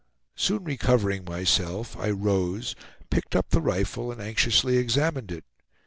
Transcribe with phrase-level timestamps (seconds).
[0.35, 2.73] Soon recovering myself, I rose,
[3.11, 5.45] picked up the rifle and anxiously examined it.